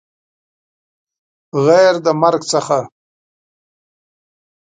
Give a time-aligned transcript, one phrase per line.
[1.65, 2.79] غیر د مرګ څخه